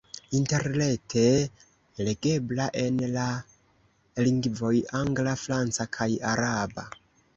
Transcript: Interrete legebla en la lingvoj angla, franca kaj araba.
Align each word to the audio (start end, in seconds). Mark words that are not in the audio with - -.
Interrete 0.37 1.25
legebla 2.07 2.65
en 2.85 2.97
la 3.17 3.27
lingvoj 4.29 4.75
angla, 5.01 5.37
franca 5.43 5.89
kaj 5.99 6.09
araba. 6.33 6.89